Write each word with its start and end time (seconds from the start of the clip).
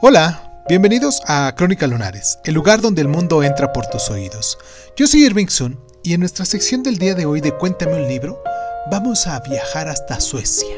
Hola, 0.00 0.62
bienvenidos 0.68 1.20
a 1.26 1.52
Crónica 1.56 1.88
Lunares, 1.88 2.38
el 2.44 2.54
lugar 2.54 2.80
donde 2.80 3.02
el 3.02 3.08
mundo 3.08 3.42
entra 3.42 3.72
por 3.72 3.86
tus 3.86 4.10
oídos. 4.10 4.56
Yo 4.96 5.08
soy 5.08 5.24
Irving 5.24 5.48
Sun 5.48 5.80
y 6.04 6.14
en 6.14 6.20
nuestra 6.20 6.44
sección 6.44 6.84
del 6.84 6.98
día 6.98 7.16
de 7.16 7.26
hoy 7.26 7.40
de 7.40 7.50
Cuéntame 7.50 7.94
un 7.94 8.06
libro, 8.06 8.40
vamos 8.92 9.26
a 9.26 9.40
viajar 9.40 9.88
hasta 9.88 10.20
Suecia 10.20 10.76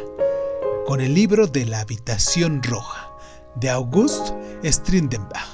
con 0.86 1.02
el 1.02 1.12
libro 1.12 1.46
de 1.46 1.66
la 1.66 1.80
habitación 1.80 2.62
roja 2.62 3.12
de 3.56 3.68
August 3.68 4.30
Strindenbach. 4.64 5.46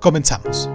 Comenzamos. 0.00 0.68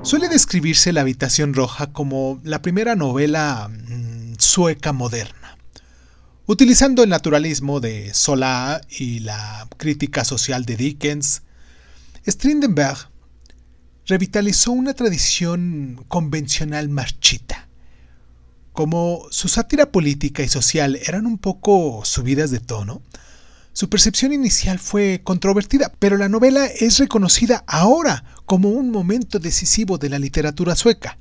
Suele 0.00 0.30
describirse 0.30 0.94
La 0.94 1.02
habitación 1.02 1.52
roja 1.52 1.92
como 1.92 2.40
la 2.42 2.62
primera 2.62 2.96
novela 2.96 3.68
mm, 3.68 4.36
sueca 4.38 4.94
moderna 4.94 5.41
Utilizando 6.46 7.04
el 7.04 7.08
naturalismo 7.08 7.78
de 7.78 8.12
Solá 8.14 8.80
y 8.90 9.20
la 9.20 9.68
crítica 9.76 10.24
social 10.24 10.64
de 10.64 10.76
Dickens, 10.76 11.42
Strindenberg 12.26 12.98
revitalizó 14.06 14.72
una 14.72 14.92
tradición 14.92 16.04
convencional 16.08 16.88
marchita. 16.88 17.68
Como 18.72 19.28
su 19.30 19.46
sátira 19.46 19.92
política 19.92 20.42
y 20.42 20.48
social 20.48 20.98
eran 21.06 21.26
un 21.26 21.38
poco 21.38 22.04
subidas 22.04 22.50
de 22.50 22.58
tono, 22.58 23.02
su 23.72 23.88
percepción 23.88 24.32
inicial 24.32 24.80
fue 24.80 25.20
controvertida, 25.22 25.92
pero 26.00 26.16
la 26.16 26.28
novela 26.28 26.66
es 26.66 26.98
reconocida 26.98 27.62
ahora 27.68 28.24
como 28.46 28.68
un 28.70 28.90
momento 28.90 29.38
decisivo 29.38 29.96
de 29.96 30.08
la 30.08 30.18
literatura 30.18 30.74
sueca. 30.74 31.18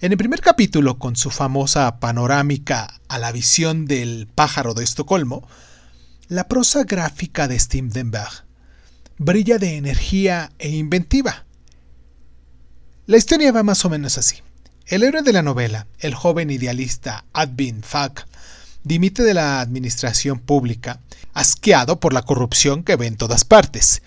En 0.00 0.12
el 0.12 0.18
primer 0.18 0.40
capítulo, 0.40 0.98
con 0.98 1.16
su 1.16 1.30
famosa 1.30 1.98
panorámica 2.00 3.00
a 3.08 3.18
la 3.18 3.32
visión 3.32 3.86
del 3.86 4.28
pájaro 4.34 4.74
de 4.74 4.84
Estocolmo, 4.84 5.48
la 6.28 6.48
prosa 6.48 6.84
gráfica 6.84 7.48
de 7.48 7.58
Stimdenberg 7.58 8.44
brilla 9.18 9.58
de 9.58 9.76
energía 9.76 10.50
e 10.58 10.70
inventiva. 10.70 11.44
La 13.06 13.16
historia 13.16 13.52
va 13.52 13.62
más 13.62 13.84
o 13.84 13.90
menos 13.90 14.18
así. 14.18 14.36
El 14.86 15.02
héroe 15.02 15.22
de 15.22 15.32
la 15.32 15.42
novela, 15.42 15.86
el 15.98 16.14
joven 16.14 16.50
idealista 16.50 17.24
Advin 17.32 17.82
Falk, 17.82 18.26
dimite 18.82 19.22
de 19.22 19.34
la 19.34 19.60
administración 19.60 20.38
pública, 20.38 21.00
asqueado 21.32 22.00
por 22.00 22.12
la 22.12 22.22
corrupción 22.22 22.82
que 22.82 22.96
ve 22.96 23.06
en 23.06 23.16
todas 23.16 23.44
partes. 23.44 24.02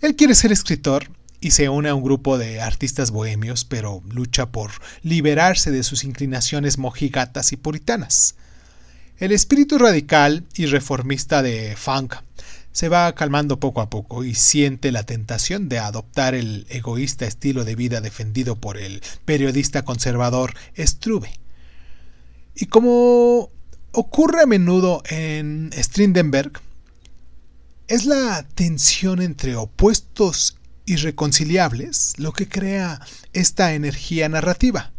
Él 0.00 0.16
quiere 0.16 0.34
ser 0.34 0.52
escritor 0.52 1.08
y 1.44 1.50
se 1.50 1.68
une 1.68 1.90
a 1.90 1.94
un 1.94 2.02
grupo 2.02 2.38
de 2.38 2.62
artistas 2.62 3.10
bohemios, 3.10 3.66
pero 3.66 4.02
lucha 4.10 4.46
por 4.46 4.70
liberarse 5.02 5.70
de 5.70 5.82
sus 5.82 6.02
inclinaciones 6.02 6.78
mojigatas 6.78 7.52
y 7.52 7.58
puritanas. 7.58 8.36
El 9.18 9.30
espíritu 9.30 9.76
radical 9.76 10.44
y 10.54 10.64
reformista 10.64 11.42
de 11.42 11.76
Funk 11.76 12.14
se 12.72 12.88
va 12.88 13.14
calmando 13.14 13.60
poco 13.60 13.82
a 13.82 13.90
poco 13.90 14.24
y 14.24 14.34
siente 14.34 14.90
la 14.90 15.04
tentación 15.04 15.68
de 15.68 15.78
adoptar 15.78 16.34
el 16.34 16.64
egoísta 16.70 17.26
estilo 17.26 17.66
de 17.66 17.76
vida 17.76 18.00
defendido 18.00 18.56
por 18.56 18.78
el 18.78 19.02
periodista 19.26 19.84
conservador 19.84 20.54
Struve. 20.78 21.30
Y 22.56 22.66
como 22.66 23.50
ocurre 23.92 24.44
a 24.44 24.46
menudo 24.46 25.02
en 25.10 25.70
Strindenberg, 25.76 26.52
es 27.86 28.06
la 28.06 28.46
tensión 28.54 29.20
entre 29.20 29.56
opuestos 29.56 30.56
irreconciliables 30.86 32.14
lo 32.18 32.32
que 32.32 32.48
crea 32.48 33.00
esta 33.32 33.74
energía 33.74 34.28
narrativa. 34.28 34.92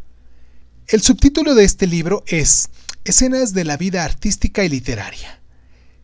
El 0.88 1.02
subtítulo 1.02 1.56
de 1.56 1.64
este 1.64 1.88
libro 1.88 2.24
es 2.28 2.70
Escenas 3.04 3.54
de 3.54 3.66
la 3.66 3.78
vida 3.78 4.04
artística 4.04 4.64
y 4.64 4.70
literaria, 4.70 5.40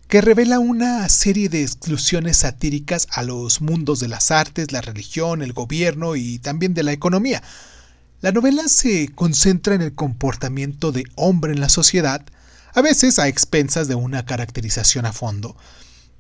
que 0.08 0.22
revela 0.22 0.60
una 0.60 1.08
serie 1.10 1.50
de 1.50 1.62
exclusiones 1.64 2.38
satíricas 2.38 3.08
a 3.12 3.24
los 3.24 3.62
mundos 3.62 4.00
de 4.00 4.08
las 4.08 4.32
artes, 4.32 4.72
la 4.72 4.82
religión, 4.82 5.42
el 5.42 5.54
gobierno 5.54 6.16
y 6.16 6.40
también 6.40 6.74
de 6.74 6.84
la 6.84 6.92
economía. 6.92 7.42
La 8.22 8.32
novela 8.32 8.68
se 8.68 9.08
concentra 9.10 9.74
en 9.74 9.82
el 9.82 9.96
comportamiento 9.96 10.92
de 10.92 11.06
hombre 11.16 11.54
en 11.54 11.60
la 11.60 11.70
sociedad, 11.70 12.24
a 12.74 12.82
veces 12.82 13.20
a 13.20 13.28
expensas 13.28 13.88
de 13.88 13.96
una 13.96 14.26
caracterización 14.26 15.06
a 15.06 15.14
fondo, 15.14 15.56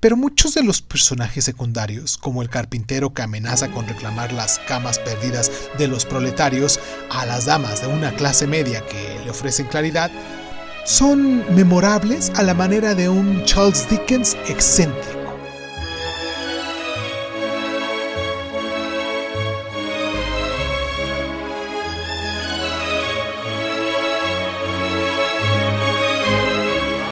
pero 0.01 0.17
muchos 0.17 0.55
de 0.55 0.63
los 0.63 0.81
personajes 0.81 1.45
secundarios, 1.45 2.17
como 2.17 2.41
el 2.41 2.49
carpintero 2.49 3.13
que 3.13 3.21
amenaza 3.21 3.71
con 3.71 3.87
reclamar 3.87 4.33
las 4.33 4.59
camas 4.67 4.97
perdidas 4.99 5.51
de 5.77 5.87
los 5.87 6.05
proletarios 6.05 6.79
a 7.11 7.25
las 7.25 7.45
damas 7.45 7.81
de 7.81 7.87
una 7.87 8.11
clase 8.15 8.47
media 8.47 8.83
que 8.87 9.21
le 9.23 9.29
ofrecen 9.29 9.67
claridad, 9.67 10.11
son 10.85 11.45
memorables 11.55 12.31
a 12.31 12.41
la 12.41 12.55
manera 12.55 12.95
de 12.95 13.09
un 13.09 13.45
Charles 13.45 13.87
Dickens 13.89 14.35
excéntrico. 14.49 15.20